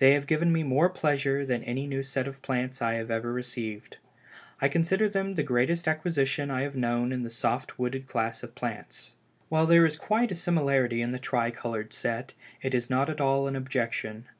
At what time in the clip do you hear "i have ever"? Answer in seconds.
2.82-3.32